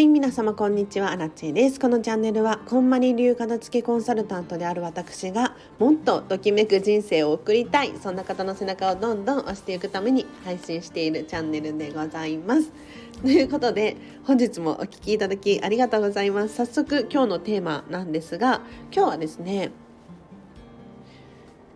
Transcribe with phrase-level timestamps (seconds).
[0.00, 1.10] はい皆様こんにちは。
[1.10, 1.78] アラチェです。
[1.78, 7.92] このチャンネルはこんまり流片付けコンサルタントである私がもっとときめく人生を送りたい。
[8.02, 12.72] そんな方の背中をどんどん押していくために配信しているチャンネルでございます。
[13.20, 16.54] ということで本日もお聴きいただきありがとうございます。
[16.54, 19.70] 早速今日のテーマなんですが今日はですね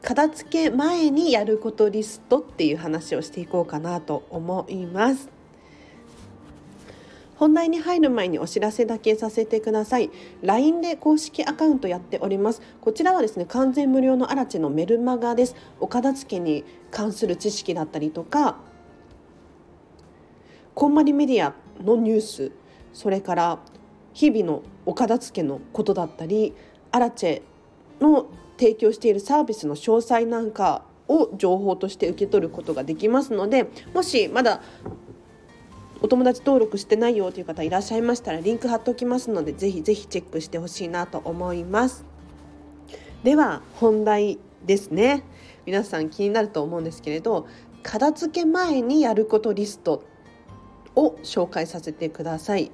[0.01, 5.34] 片付け前にやることリストっていう話をしていこうかなと思います。
[7.37, 10.11] 本題に入る前にお知らせだけさせてください。
[10.43, 12.63] LINE で公式アカウントやっております。
[12.81, 15.57] こちらはですね完全無料のアラチェのメルマガです。
[15.81, 18.57] お片付けに関する知識だったりとか
[20.75, 22.53] こんまりメディアのニュース
[22.93, 23.59] それから
[24.13, 26.55] 日々のお片付けのことだったり
[26.91, 27.43] アラチェ
[28.01, 28.27] の
[28.59, 34.63] 提供しているサービスの詳細なんかを情報として受け取ることができますのでもしまだ
[36.05, 42.05] お友達登録してないよという方いらっしゃいましたらリンク貼っておきますのでぜひぜひチェックしてほしいなと思います。
[43.23, 45.25] では本題ですね。
[45.65, 47.47] 皆さん気になると思うんですけれど
[47.83, 50.05] 片付け前にやることリスト
[50.95, 52.71] を紹介させてください。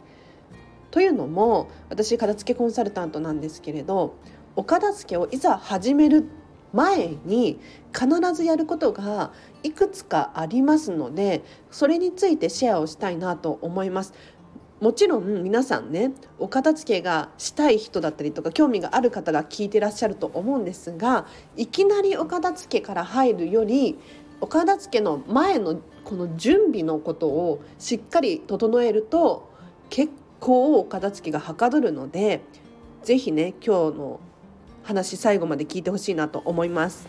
[0.91, 4.17] というのも私片付けコンサルタントなんですけれど
[4.56, 6.25] お片付けをいざ始める
[6.73, 7.59] 前に
[7.93, 9.33] 必ずやることが
[9.63, 14.13] いくつかありますのでそれについてシェアをしたいなと思います。
[14.81, 23.98] もちろん皆さんねお片付けがしたい人だったりとか興味がある方が聞いてらっしゃると思うんですがいきなりお片付けから入るより
[24.41, 29.51] お片付けの前のこの準備のことをしっかり整えると
[29.91, 32.41] 結構お片付けがはかどるので
[33.03, 34.21] 是非ね今日の
[34.91, 37.08] 話最後まで聞いてほしいなと思います。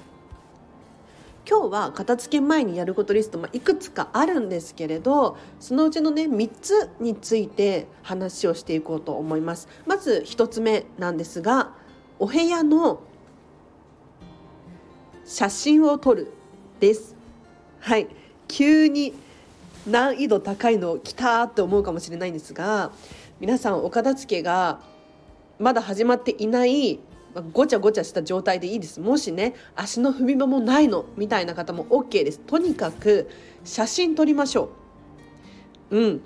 [1.49, 9.67] 今日は片付け前にやることリスト、ま、いくつかあるんですけれどそのうちのね3つについて話をしていこうと思います。
[9.87, 11.71] まず1つ目なんですが
[12.20, 13.02] お部屋の
[15.25, 16.31] 写真を撮る
[16.80, 17.15] です。
[17.80, 18.08] はい
[18.47, 19.15] 急に
[19.89, 22.91] 難易度高いの来たって思うかもしれないんですが
[23.39, 24.81] 皆さんお片付けが
[25.58, 26.99] まだ始まっていない。
[27.53, 28.99] ごちゃごちゃした状態でいいです。
[28.99, 32.39] もしね足の踏み場もないのみたいな方も OK です。
[32.39, 33.30] とにかく
[33.64, 34.69] 写真撮りましょ
[35.91, 35.97] う。
[35.97, 36.21] うん。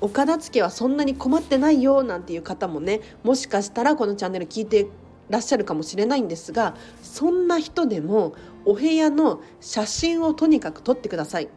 [0.00, 4.88] お片付けはそんなに困ってないよなんていう方もねもしかしたらこのチャンネル聞いて
[5.30, 8.34] らっしゃるかもしれないんですがそんな人でも
[8.64, 11.48] お部屋の写真をとにかく撮ってください。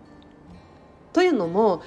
[1.12, 1.81] というのも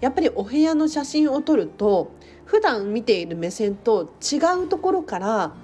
[0.00, 2.10] やっぱりお部屋の写真を撮ると
[2.44, 5.54] 普段見ている目線と違うところから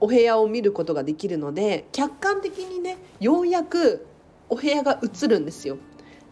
[0.00, 4.06] お部屋を見ることができるので客観的にねようやく
[4.48, 5.78] お部屋が映るんですよ。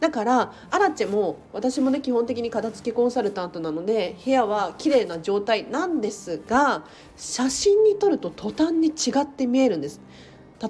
[0.01, 6.85] だからアラチェも私もね基本的に片付けコンサルタントなので部屋は綺麗な状態なんですが
[7.17, 10.01] 写真に撮ると途端に違って見えるんです。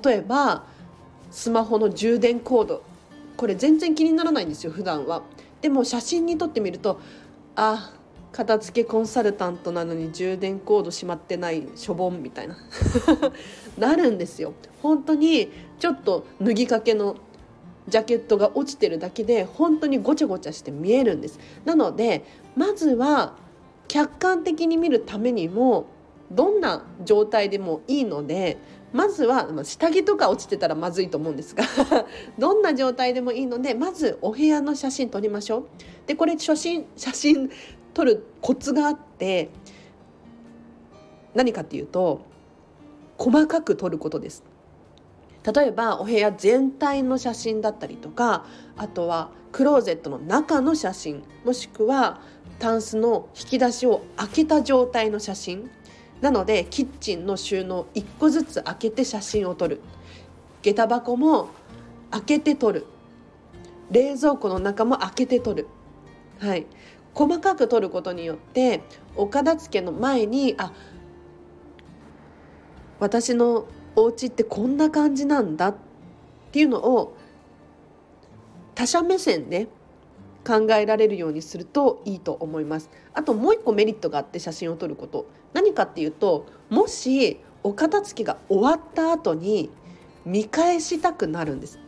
[0.02, 0.64] 例えば
[1.30, 2.82] スマホの充電コード。
[3.36, 5.22] これ全然気にならないんですよ普段は。
[5.60, 7.00] でも写真に撮ってみると
[7.54, 7.92] あ
[8.32, 12.56] 片付けコンサルタントなのに充電コードしまってないしょぼんみたいな。
[13.78, 14.54] なるんですよ。
[14.82, 17.16] 本当にちょっと脱ぎかけの
[17.88, 21.38] ジャケットが落ちてるだけで本当にごちゃごちゃして見えるんです。
[21.64, 22.24] なので
[22.54, 23.36] まずは
[23.88, 25.86] 客観的に見るためにも
[26.30, 28.58] どんな状態でもいいので
[28.92, 31.64] まずは下着とか落ちてたらまずいと思うんですが
[32.38, 35.64] どんな状態でもいいのでまずお部屋の写真撮りましょう。
[36.06, 37.50] でこれ写真写真
[37.98, 39.50] 撮るコツがあって
[41.34, 42.20] 何かっていうと
[43.18, 44.44] 細かく撮ることです。
[45.42, 52.20] 例えばお部屋全体の写真だったりとかあとはクローゼットの中の写真もしくは
[52.60, 55.68] タンスの引き出しを開けた状態の写真。
[56.20, 59.80] なのでキッチンの収納1個ずつ開けて写真を撮る。
[60.62, 61.48] 下駄箱も
[62.12, 62.86] 開けて撮る。
[63.90, 65.66] 冷蔵庫の中も開けて撮る。
[66.38, 66.66] はい。
[67.18, 68.80] 細かく撮ることによって
[69.16, 70.72] お片付けの前にあ
[73.00, 73.66] 私の
[73.96, 75.76] お家ってこんな感じなんだっ
[76.52, 77.16] ていうのを
[78.76, 79.66] 他者目線で
[80.46, 82.88] 考えられるようにするといいと思います。
[83.12, 85.26] あともう一個メリットがあって写真を撮ること。
[85.52, 89.70] 何かっていうともしお片付けが終わった後に
[90.24, 91.80] 見返したくなるんです。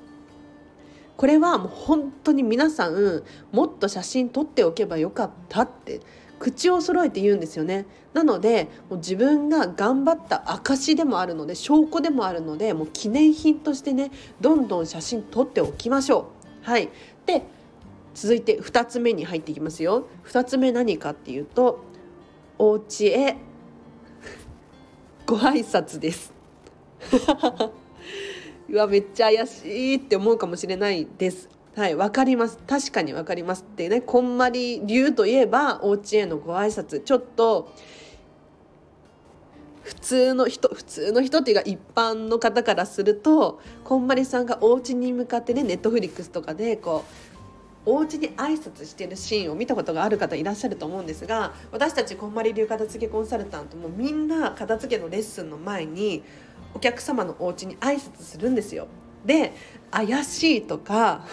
[1.20, 3.22] これはもう本当に皆さん
[3.52, 6.00] もっと写真撮っておけばよかったって
[6.38, 7.84] 口を揃えて言うんですよね。
[8.14, 16.30] なのでもう自分が頑張った証でもあるので証拠でもあるのでもう記念品としてねどんどん写真撮っておきましょ
[16.64, 16.70] う。
[16.70, 16.88] はい。
[17.26, 17.42] で
[18.14, 20.06] 続いて2つ目に入っていきますよ。
[20.24, 21.84] 2つ目何かっていうと
[22.56, 23.36] お家へ
[25.26, 26.32] ご挨拶です。
[28.80, 31.48] わめっちゃ怪しいって思うかもしれないです。
[31.76, 32.58] はいわかります。
[32.66, 37.02] 確かにわかりますってねこんまり流といえばお家へのご挨拶。
[37.02, 37.72] ちょっと
[39.82, 47.04] 普通の人普通の人っていうか一般の方からするとこんまりさんがお家に向かってねネットフリックスとかでこ
[47.86, 56.22] うお家に挨拶してるシーンを見たことがある方いらっしゃると思うんですが私たちこんまり流片付けコンサルタントもみんな片付けのレッスンの前に
[56.74, 58.86] お客様のお家に挨拶するんですよ。
[59.24, 59.52] で
[59.90, 61.26] 怪しいとか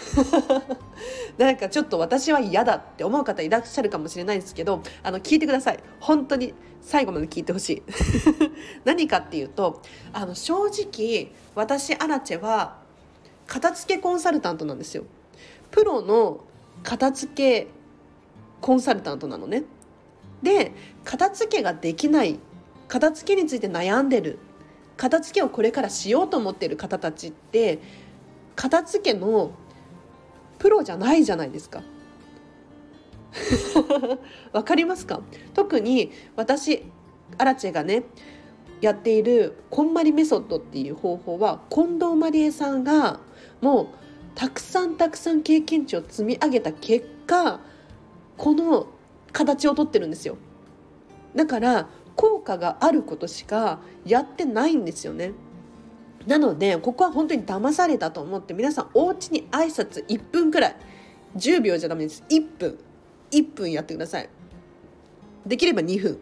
[1.38, 5.78] なんかちょっと私は嫌だって思う方いらっしゃるかもしれないですけどあの聞いてください。
[6.00, 7.82] 本当に最後まで聞いてほしい。
[8.84, 9.80] 何かっていうと
[10.12, 12.78] あの正直私アラチェは
[13.46, 15.04] 片付けコンサルタントなんですよ。
[15.70, 16.40] プロの
[16.82, 17.68] 片付け
[18.60, 19.64] コンサルタントなのね。
[20.42, 20.72] で
[21.04, 22.38] 片付けができない
[22.86, 24.38] 片付けについて悩んでる
[24.98, 27.78] 片付けをこれからしようと思ってる方たちって
[28.56, 29.52] 片付けの
[30.58, 31.82] プロじゃないじゃないですか。
[34.52, 35.20] わかりますか？
[35.54, 36.82] 特に私
[37.38, 38.04] アラチェがね
[38.80, 43.20] やっているこんまりメソッドっていう方法は近藤まりえさんが
[43.60, 43.86] もう
[44.34, 47.60] たくさんたくさん経験値を積み上げた結果
[48.36, 48.86] この
[49.32, 50.36] 形をとってるんですよ
[51.36, 55.32] だから効果があることしかやってないんですよね。
[56.26, 60.76] なのでここは本当に騙されたと思って皆さんお家に挨拶1分くらい。
[61.36, 62.24] 10秒じゃダメです。
[62.28, 62.76] 1分。
[63.30, 64.28] 1分やってください。
[65.46, 66.18] できれば2分。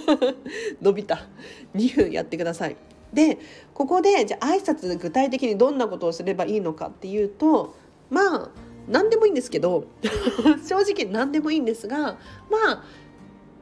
[0.82, 1.26] 伸びた。
[1.74, 2.76] 2分やってください。
[3.14, 3.38] で
[3.72, 7.74] ここでじゃあ挨拶具体的にどんなことをすればいいのかっていうと
[8.10, 8.50] まあ
[8.86, 9.86] 何でもいいんですけど
[10.68, 12.18] 正直何でもいいんですが
[12.50, 12.84] まあ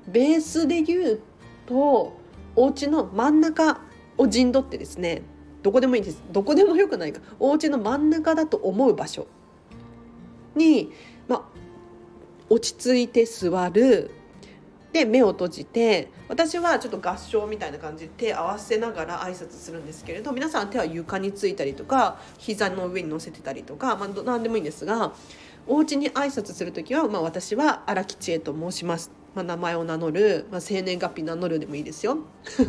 [0.09, 1.21] ベースで言う
[1.67, 2.17] と
[2.57, 3.81] お家の真ん中
[4.17, 5.23] を陣取ってですね
[5.65, 6.23] どこでもいいです。
[6.31, 7.21] どこでもよくないか。
[7.41, 9.27] お家の真ん中だと思う場所
[10.55, 10.93] に、
[11.27, 11.49] ま、
[12.51, 14.11] 落ち着いて座る。
[14.93, 25.13] で目を閉じて私はちょっと合唱みたいな感じで手合わせながら挨拶するんですけれど皆さん手は床についたりとか膝の上に乗せてたりとか、まあ、何でもいいんですが
[25.67, 29.24] お家に挨拶する時は、まあ、私は荒木千恵と申します。
[29.35, 32.19] まあ、名前を名乗る、まあ、生年月日名乗るでもいいですよ。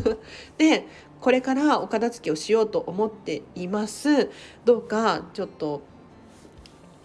[0.58, 0.86] で
[1.20, 4.28] これからお片付けをしようと思っています。
[4.64, 5.82] どうかちょっと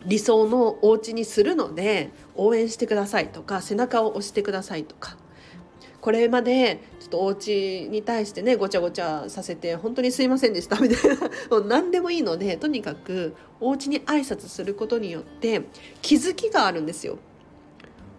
[0.06, 5.18] 理想のお家にするので応援してくださいとか背中を押してくださいとか。
[6.02, 11.18] これまでちょっとお家に対してねごちゃごちゃさせて本当にすいませんでしたみたい
[11.50, 11.62] な。
[11.62, 15.62] 何でもいいのでとにかくお家に挨拶することによって
[16.02, 17.20] 気づきがあるんですよ。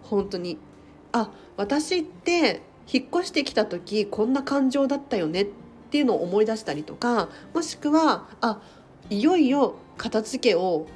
[0.03, 0.57] 本当に。
[1.13, 2.61] あ私って
[2.91, 5.47] 引っ越してきた時こんな感情だったよねっ
[5.91, 8.61] ていうのを思い出したりとかもしくはあ
[9.09, 10.87] いよいよ片付けを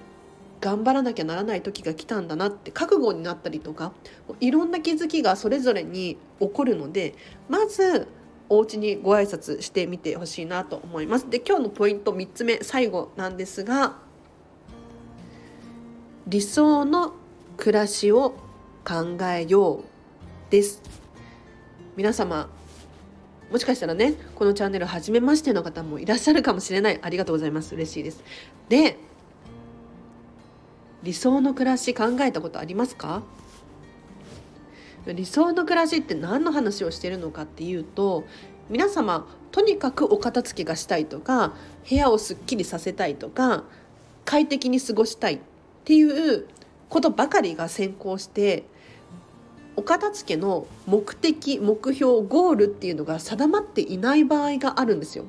[0.59, 3.93] 頑張らなきゃならない時が来たんだなって覚悟になったりとか
[4.39, 7.13] いろんな気づきがそれぞれに起こるので
[7.47, 8.07] まず
[8.49, 11.29] お家にご挨拶してみてほしいなと思います。
[11.29, 13.97] で今日のポイント3つ目最後なんですが
[16.27, 17.13] 理想の
[17.57, 18.31] 暮らしを
[18.85, 19.96] 考えよう
[20.49, 20.81] です。
[21.95, 22.49] 皆様
[23.51, 26.99] もしかしたらねこのチャンネル初めましての方もいらっしゃるかもしれない。
[27.01, 27.75] ありがとうございます。
[27.75, 28.23] 嬉しいです。
[28.69, 28.97] で
[31.03, 33.23] 理想の暮らし考えたことありますか？
[35.05, 38.25] 理想の暮らしって何の話をしてるのかっていうと
[38.69, 41.53] 皆様とにかくお片付けがしたいとか
[41.89, 43.63] 部屋をすっきりさせたいとか
[44.25, 45.39] 快適に過ごしたいっ
[45.85, 46.03] てい
[46.35, 46.47] う
[46.89, 48.65] ことばかりが先行して
[49.77, 55.23] お片付けの目的目標ゴールっていうのが定まっていない場合があるんですよ。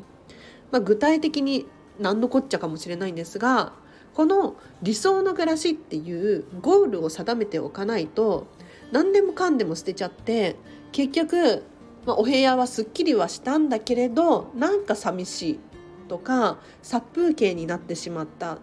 [0.72, 1.66] まあ、具体的に
[2.00, 3.72] 何のこっちゃかもしれないんですが
[4.14, 8.46] この理想の暮らしっていうゴールを定めておかないと
[8.90, 10.56] 何でもかんでも捨てちゃって
[10.92, 11.62] 結局、
[12.06, 15.60] まあ、お部屋はすっきりはしたんだけれどなんか寂しい
[16.08, 18.58] とか殺風景になってしまった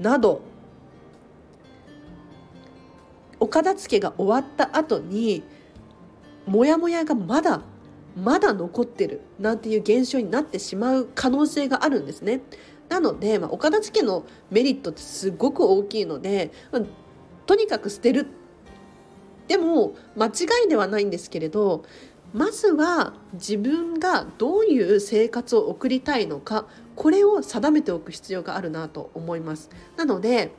[0.00, 0.42] など
[3.40, 5.42] お片付けが終わった後に
[6.46, 7.62] モヤモヤがまだ
[8.16, 12.40] まだ残ってるなんていう現象になってしまう可能性があるんですね。
[12.88, 16.82] なので、まあ、お片付けのメリットってすごく大きいので、まあ、
[17.46, 18.26] とにかく捨てる
[19.46, 20.30] でも間違
[20.66, 21.84] いではないんですけれど
[22.34, 29.70] まずは自分がどういう生活を送りたいのかこれを定めておく必要があるなと思います。
[29.96, 30.54] なので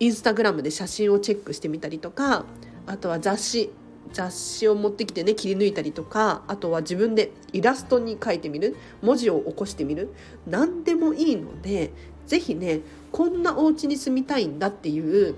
[0.00, 2.46] インスタグラムで写真をチェックしてみたりとか
[2.86, 3.70] あとは雑誌
[4.12, 10.12] 雑誌を持ってきてね切り抜いたりとかあとは自分でイラストに書いてみる文字を起こしてみる
[10.46, 11.92] 何でもいいので
[12.26, 12.80] 是非ね
[13.12, 15.36] こんなお家に住みたいんだっていう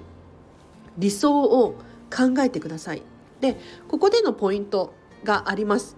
[0.97, 1.73] 理想を
[2.15, 3.03] 考えてください。
[3.41, 5.97] でここでのポイントがあります。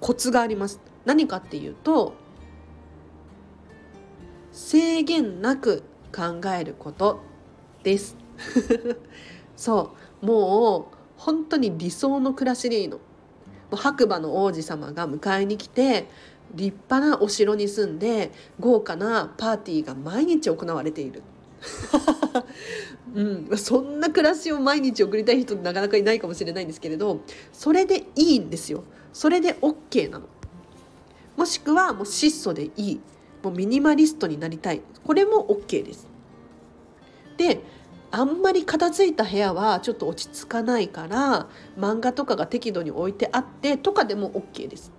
[0.00, 0.80] コツがあります。
[1.04, 2.14] 何かっていうと
[4.52, 5.82] 制限なく
[6.14, 7.33] 考えること。
[7.84, 8.16] です。
[9.56, 12.98] そうもう本当に理想の暮らしでいいの。
[13.70, 16.06] 白馬の王子様が迎えに来て
[16.54, 21.22] 立派なお城に住んで豪華なパーティーが毎日行われている。
[23.14, 27.20] うん、そんな暮らしを毎日送りたい人なかなかいないかもしれないんですけれど
[27.52, 28.84] それでいいんですよ。
[29.12, 30.26] それで OK なの。
[31.36, 33.00] もしくはもう質素でいい。
[33.42, 34.80] もうミニマリストになりたい。
[35.04, 36.13] これも OK です。
[37.36, 37.60] で
[38.10, 44.92] あんまり片付いた部屋はちょっと落ち着かないから漫画とかが適度に置いてあってとかでも OK です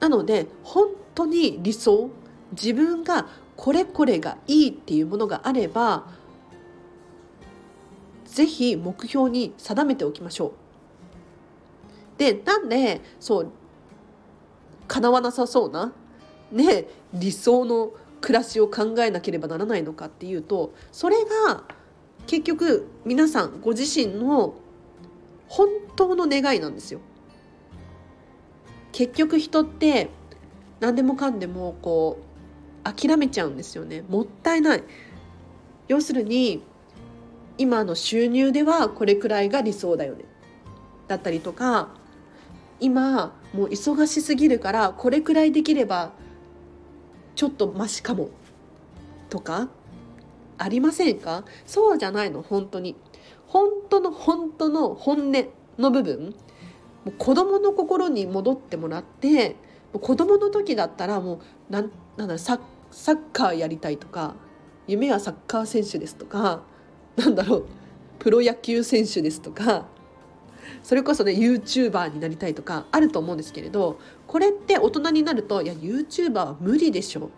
[0.00, 2.10] なので本当に理想
[2.52, 3.26] 自分が
[3.56, 6.06] これこれがいいっていうものがあれば
[8.24, 10.52] 是非目標に定めておきましょう。
[12.18, 13.50] でなんでそう
[14.88, 15.92] 叶わなさそうな
[16.50, 21.64] ね理想の暮らしを考えなければならないのかっていうとそれが
[22.26, 24.54] 結局皆さんご自身の
[25.48, 27.00] 本当の願いなんですよ。
[28.92, 30.08] 結局人って
[30.80, 34.02] 何でもかんでもこう諦めちゃうんですよね。
[34.08, 34.84] もったいない。
[35.88, 36.62] 要するに
[37.58, 40.24] 今の収入ではこれくらいが理想だよね。
[41.08, 41.88] だったりとか
[42.80, 46.12] 今もう忙しすぎるからこれくらいできれば
[47.34, 48.30] ちょっとマシかも
[49.30, 49.68] とか
[50.58, 51.44] ありませんか？
[51.66, 52.96] そうじゃないの本当に。
[53.46, 55.48] 本当の本当の本音
[55.78, 56.34] の部分。
[57.04, 59.56] もう子供の心に戻ってもらって
[59.92, 62.60] もう子供の時だったらもうなんなんだサッ
[62.92, 64.36] サッカーやりたいとか
[64.86, 66.62] 夢はサッカー選手ですとか
[67.16, 67.66] なんだろう
[68.20, 69.86] プロ野球選手ですとか
[70.82, 77.30] それこそね YouTuber になりたいとかあると思うんですけれどこれって大人になるといや YouTuber は無理でしょ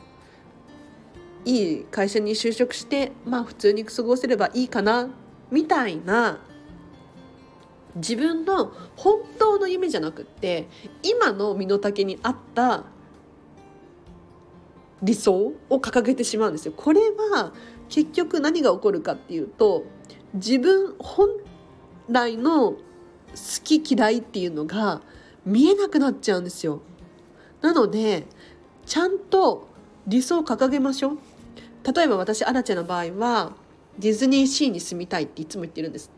[1.45, 5.11] いい会社に就職してまあ普通に過ごせればいいかな
[5.51, 6.41] みたいな
[7.97, 10.69] 自分の本当の夢じゃなくって
[11.03, 12.85] 今の身の丈に合った
[15.03, 16.73] 理想を掲げてしまうんですよ。
[16.75, 17.01] これ
[17.33, 17.53] は
[17.89, 19.85] 結局何が起こるかっていうと
[20.33, 21.29] 自分本
[22.09, 22.75] 来の
[23.35, 25.03] 好き嫌いっていうのが
[25.45, 26.81] 見えなくなっちゃうんですよ。
[27.61, 28.27] なので
[28.87, 29.69] ちゃんと
[30.07, 31.19] 理想を掲げましょう。
[31.95, 33.53] 例えば私アラチェの場合は
[33.99, 36.11] ディズニーシーに住みたいっていつも言ってるんです。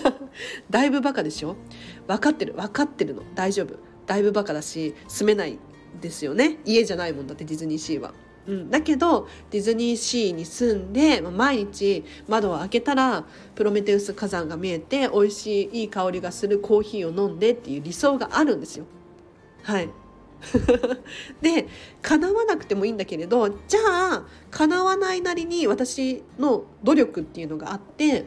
[0.70, 1.56] だいぶバカでしょ？
[2.06, 5.58] 分かってる分かってるの大丈夫だいぶバカだし住めない
[6.00, 8.12] ですよね家じゃないもんだってディズニーシーは。
[8.46, 13.24] うん、だけどディズニーシーに住んで毎日窓を開けたら
[13.54, 18.84] プロメテウス火山が見えて美味しいいい香りがするコーヒーを飲んでっていう理想があるんですよ。
[19.62, 19.88] はい
[21.40, 21.68] で
[22.02, 23.80] 叶わなくてもいいんだけれどじゃ
[24.14, 28.26] あ叶わないなりに私の努力っていうのがあって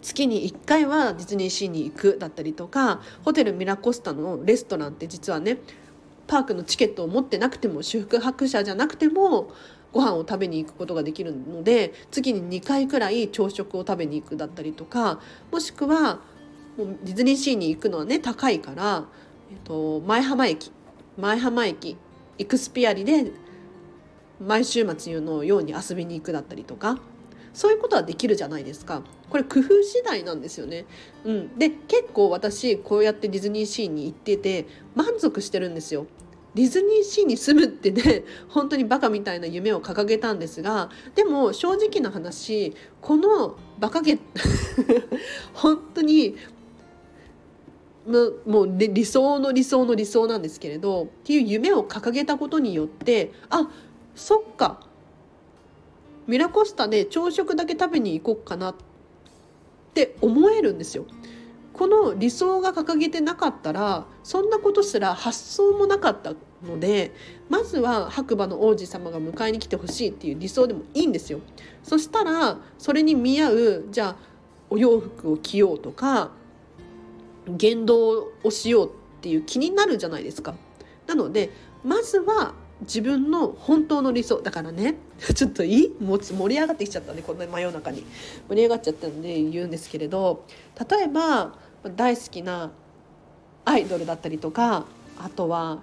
[0.00, 5.58] 月に1回はディズニーシーに行くだったりとかホテルミラコスタのレストランって実はね
[6.26, 9.52] パークのチケットを持ってなくても宿泊者じゃなくても
[9.92, 15.20] ご飯を食べに行くことができるので月に2回くらい朝食を食べに行くだったりとか
[15.52, 16.20] もしくは
[16.76, 19.04] もうディズニーシーに行くのはね高いから、
[19.52, 20.72] えっと、前浜駅
[21.16, 21.96] 前浜駅
[22.38, 23.30] イクスピアリで
[24.40, 26.98] 毎週末のように遊びに行くだったりとか
[27.54, 29.02] そういうことはできるじゃないですか。
[29.30, 30.84] これ工夫次第なんですよね、
[31.24, 36.06] うん、で結構私こうやってディズニーシーに行ってて満足してるんですよ。
[36.54, 44.18] ディズニーシーに住むってね 本当にバカみたいな夢を掲げたんですがでも正直な話このバカげ
[45.52, 46.36] 本当に
[48.46, 53.68] もう理想の理想の理想なんですけれどっていう夢を掲げたことによってあ
[54.14, 54.80] そっか。
[56.26, 58.74] ミラコスタで朝食だけ食べに行こうかなっ
[59.94, 61.04] て思えるんですよ。
[61.72, 67.12] この理想が掲げてなかったらそんなことすら発想もなかったので
[67.48, 71.40] まずは白馬の王子様が迎えに来てほしいっていう理想でもいいんですよ。
[71.82, 74.16] そしたらそれに見合うじゃあ
[74.70, 76.30] お洋服を着ようとか
[77.48, 78.90] 言動をしようっ
[79.20, 80.54] ていう気になるじゃないですか。
[81.06, 81.50] なので
[81.84, 82.54] まずは
[82.84, 84.94] 自分の本当の理想だからね。
[85.34, 85.92] ちょっといい？
[86.00, 88.04] もう盛り上がってきちゃったんでこんな真夜中に。
[88.48, 90.44] 盛り上がっちゃったんで言うんですけれど
[90.88, 91.54] 例えば
[91.96, 92.70] 大好きな
[93.64, 94.86] アイドルだったりとか
[95.18, 95.80] あとは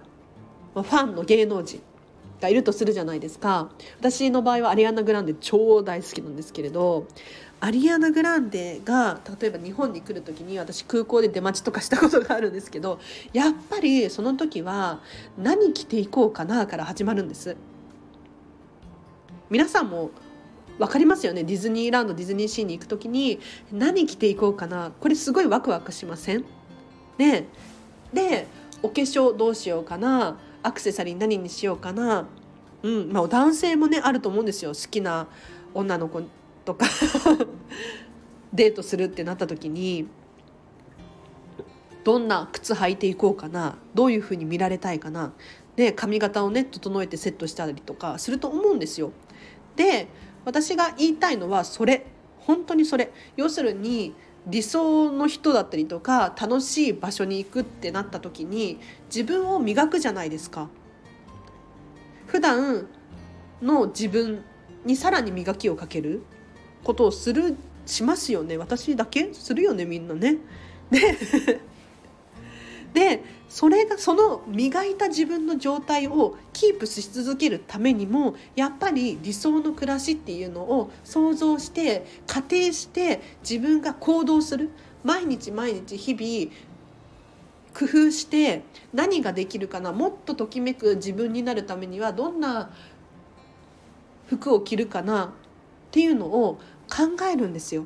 [0.73, 1.81] ファンの芸能人
[2.39, 3.69] がいるとするじゃないですか。
[3.99, 7.07] 私の場合はアリアナ・グランデ超大好きなんですけれど
[7.61, 12.99] アリアナ・グランデが例えば日本に来る時に私空港で出待ちとかしたことがあるんですけど
[13.33, 14.99] やっぱりその時は
[15.37, 17.55] 何着ていこうかなから始まるんです。
[19.49, 20.09] 皆さんも
[20.79, 21.43] 分かりますよね？
[21.43, 23.39] ディズニーランドディズニーシーに行く時に
[23.71, 24.91] 何着ていこうかな？
[24.99, 26.45] これすごいワクワクしません？
[27.19, 27.45] ね
[28.11, 28.47] で
[28.81, 30.39] お化粧どうしようかな？
[30.63, 32.25] アクセサリー何にしようかな？
[32.81, 33.11] うん。
[33.11, 34.71] まあ男性もねあると思うんですよ。
[34.71, 35.27] 好きな
[35.75, 36.23] 女の子
[36.71, 36.85] とか
[38.53, 40.07] デートするってなった時に
[42.03, 45.33] どんな靴履いていこうかなどういうふうに見られたいかな
[45.75, 49.11] で髪型をね整えてセットしたりとかすると思うんですよ。
[49.75, 50.07] で
[50.43, 52.07] 私が言いたいのはそれ
[52.39, 54.13] 本当にそれ要するに
[54.47, 60.69] 理想の人だったりとか楽しい場所に行くってなった時に自分を磨くじゃないですか。
[62.25, 62.87] 普段
[63.61, 64.43] の自分
[64.85, 66.23] にさらに磨きをかける
[66.83, 68.57] ことをするしますよね。
[68.57, 70.37] 私だけするよねみんなね。
[70.89, 71.61] で
[72.93, 84.69] でそれがその磨いた自分の状態をキープし続けるためにもやっぱり理想の暮らしっていうのを想像して仮定して自分が行動する。
[85.03, 86.55] 毎日毎日日々
[87.73, 89.91] 工夫して何ができるかな。
[89.91, 92.71] もっとときめく自分になるためにはどんな
[94.27, 95.33] 服を着るかな。
[95.91, 96.57] っていうのを
[96.91, 97.85] 考えるんですよ。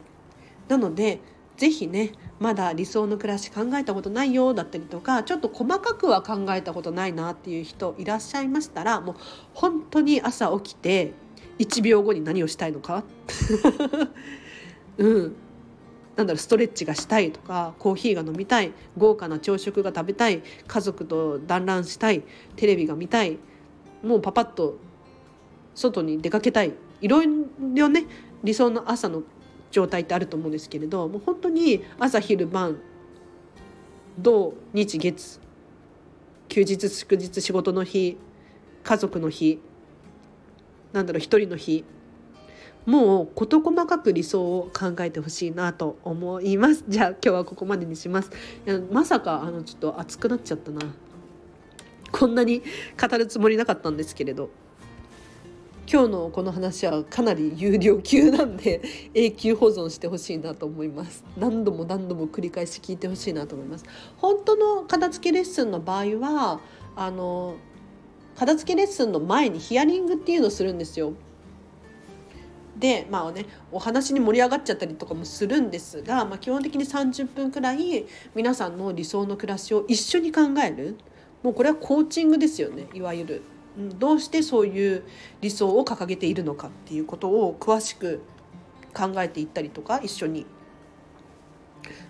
[0.67, 1.19] なので
[1.57, 9.15] 是非ねまだ理想の暮らし考えたことないよだったりとかちょっと細かくは考えたことないなっていう人いらっしゃいましたらもう
[9.53, 11.13] 本当に朝起きて
[11.59, 13.03] 1秒後に何をしたいのか？
[14.97, 15.35] うん
[16.15, 22.23] なんだろうストレッチがしたいとかコーヒーが飲みたい豪華な朝食が食べたい家族と団らんしたい
[22.55, 23.37] テレビが見たい
[24.01, 24.77] もうパパッと
[25.73, 27.27] 外に出かけたいいろい
[27.75, 28.05] ろね
[28.45, 29.23] 理想の朝の
[29.71, 32.79] 状態ってあると思うんですけれどもう本当に朝昼晩
[34.17, 35.41] 土日月
[36.47, 38.17] 休日祝日仕事の日
[38.83, 39.59] 家族の日
[40.93, 41.83] なんだろう一人の日
[42.85, 46.85] もう事細かく理想を考えてほしいなと思います。
[46.87, 48.29] じゃあ今日はここまでにします。
[48.65, 50.81] いやまさかあのちょっと熱くなっちゃったな。
[52.11, 52.61] こんなに
[53.01, 54.49] 語るつもりなかったんですけれど。
[55.87, 58.81] 今日のこの話はかなり有料級なんで
[59.13, 61.23] 永久保存してほしいなと思います。
[61.37, 63.85] 何度も何度も繰り返し聞いてほしいなと思います。
[64.17, 66.59] 本当の片付けレッスンの場合は
[66.95, 67.55] あの
[68.35, 71.13] 片付けレッスンの前にヒアリングっていうのをするんですよ。
[72.79, 80.97] でまあねお話に盛り上がっちゃったりとかもするんですが、まあ、基本的に30分くらい皆さんの理想の暮らしを一緒に考える。
[81.43, 83.43] もうこれはコーチングですよねいわゆる。
[83.77, 85.03] どうしてそういう
[85.41, 88.21] 理想を掲げているのかっていうことを詳しく
[88.93, 90.45] 考えていったりとか一緒に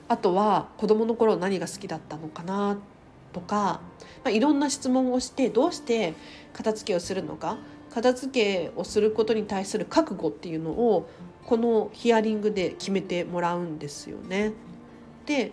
[0.07, 2.77] あとは子どもの頃何が好きだったのかな
[3.33, 3.81] とか、
[4.23, 6.13] まあ、いろんな質問をしてどうして
[6.53, 7.57] 片付けをするのか
[7.89, 11.09] 片付けをすることに対する覚悟っていうのを
[11.45, 14.53] このヒアリングで決めてもらうんですよね。
[15.25, 15.51] で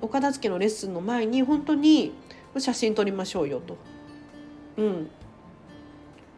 [0.00, 2.12] お片付けのレッスンの前に本当に
[2.58, 3.76] 写真撮りましょうよと
[4.76, 5.10] うん。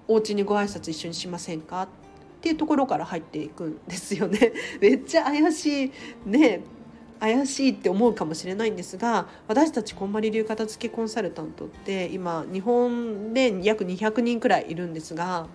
[0.07, 1.83] お家にご挨拶一緒にしませんか？
[1.83, 1.89] っ
[2.41, 4.53] ていうところから入っていくんですよね。
[4.81, 5.93] めっちゃ怪しい。
[6.25, 6.61] ね。
[7.21, 15.49] 怪しいって思うかもしれないんですが私たちこんまり流片付けコンサルタントって今日本で約200人くらいいるんですが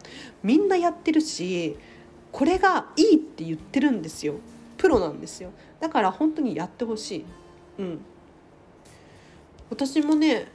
[0.43, 1.77] みんなやってるし
[2.33, 4.35] これがいいって言ってるんですよ。
[4.75, 5.51] プロなんですよ。
[5.79, 7.25] だから本当にやってほしい。
[7.79, 7.99] うん。
[9.69, 10.47] 私もね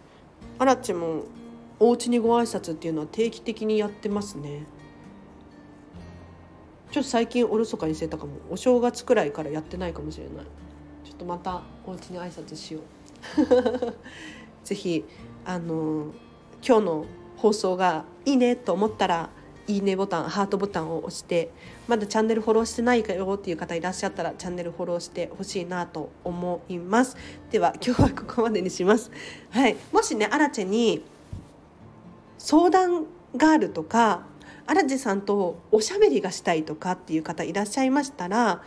[0.59, 1.23] あらちも
[1.81, 4.64] お家にご挨拶っていうのは定期的にやってますね。
[6.91, 8.33] ちょっと最近おろそかにしてたかも。
[8.51, 10.35] お正月くらいからやってないかもしれない。
[11.05, 12.83] ちょっとまたお家に挨拶しよう。
[14.64, 15.05] ぜひ
[15.45, 16.12] あの
[16.67, 19.31] 今日の放送がいいねと思ったら
[19.67, 21.51] いいねボタンハートボタンを押して
[21.87, 27.17] まだチャンネルフォローしてないかよっていう方いらっしゃったらチャンネルフォローしてほしいなと思います。
[27.51, 29.11] では今日はここまでにします。
[29.51, 29.77] はい。
[29.93, 31.03] もしねアラチェに
[32.49, 33.05] 相談
[33.37, 34.23] があるとか
[34.67, 38.63] 荒地さんとおしゃべりがしたいとかっていう方いらっしゃいましたら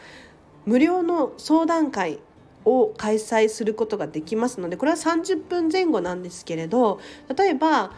[0.67, 2.19] 無料の相談会
[2.63, 6.99] を開催することができますのでこれは30分前後なんですけれど
[7.35, 7.91] 例えば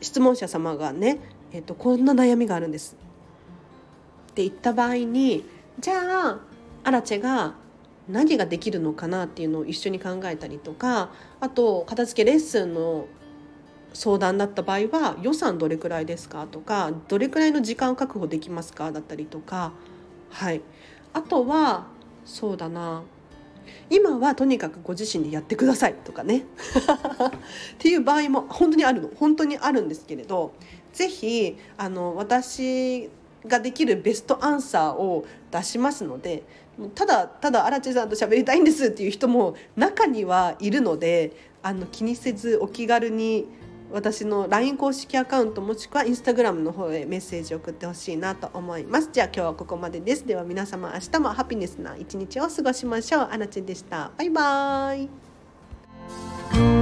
[0.00, 1.20] 質問者様がね、
[1.52, 2.96] えーと、こんな悩みがあるんです。
[4.32, 5.44] って言った場合に
[5.78, 6.40] じゃあ
[6.82, 7.54] アラチェが
[8.08, 13.06] 何ができるのかなっていうのを一緒に考えたりとかあと片付けレッスンの
[13.94, 19.72] 相談だった場合は予算どれくらいですかとかどれくらいの時間を確保できますかだったりとか
[20.32, 20.62] はい。
[21.12, 21.86] あとは
[22.24, 23.02] そうだな。
[23.90, 26.44] 今はとにかくご自身でやってくださいとかね。
[27.74, 29.10] っていう場合も本当にあるの。
[29.14, 30.52] 本当にあるんですけれど
[30.92, 33.10] 是非あの私
[33.46, 36.44] ができるベストアンサーを出しますので
[36.94, 43.46] ただただ荒地さんと喋りたいんですっていう人も中にはいるのであの気にせずお気軽に
[43.92, 49.10] 私の LINE 公式アカウントもしくは Instagram の方へメッセージを送ってほしいなと思います。
[49.12, 50.26] じゃあ今日はここまでです。
[50.26, 53.28] では皆様明日もハピネスな一日を過ごしましょう。
[53.30, 54.10] あなちでした。
[54.16, 55.04] バイバー
[56.78, 56.81] イ。